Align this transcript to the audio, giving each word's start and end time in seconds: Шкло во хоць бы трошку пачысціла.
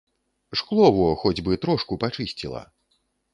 Шкло 0.61 0.87
во 0.95 1.09
хоць 1.23 1.43
бы 1.49 1.59
трошку 1.67 1.99
пачысціла. 2.05 2.65